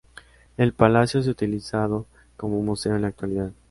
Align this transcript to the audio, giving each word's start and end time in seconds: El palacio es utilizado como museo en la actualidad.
El 0.57 0.73
palacio 0.73 1.19
es 1.19 1.27
utilizado 1.27 2.07
como 2.35 2.59
museo 2.63 2.95
en 2.95 3.03
la 3.03 3.09
actualidad. 3.09 3.51